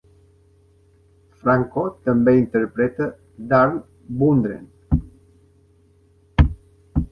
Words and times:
Franco 1.43 1.83
també 2.07 2.33
interpreta 2.37 3.11
Darl 3.53 3.77
Bundren. 4.21 4.67